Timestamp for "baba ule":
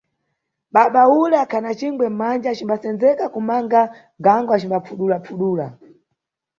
0.73-1.35